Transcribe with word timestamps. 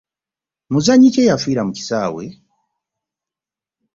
Muzannyi 0.71 1.09
ki 1.13 1.19
eyafiira 1.23 1.61
mu 1.67 1.71
kisaawe? 1.77 2.25